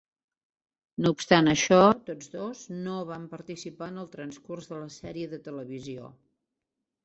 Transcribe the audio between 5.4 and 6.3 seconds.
televisió.